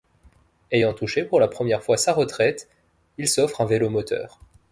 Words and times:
Ayant 0.71 0.93
touché 0.95 1.25
pour 1.25 1.39
la 1.39 1.47
première 1.47 1.83
fois 1.83 1.95
sa 1.95 2.11
retraite, 2.11 2.67
il 3.19 3.27
s'offre 3.29 3.61
un 3.61 3.65
vélomoteur. 3.67 4.39